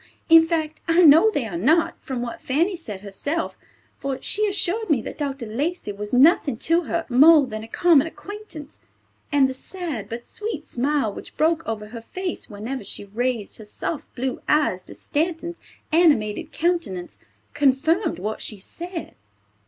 [0.29, 3.55] In fact, I know they are not, from what Fanny said herself;
[3.99, 5.45] for she assured me that Dr.
[5.45, 8.79] Lacey was nothing to her more than a common acquaintance;
[9.31, 13.65] and the sad but sweet smile which broke over her face whenever she raised, her
[13.65, 15.59] soft blue eyes to Stanton's
[15.91, 17.19] animated countenance
[17.53, 19.13] confirmed what she said."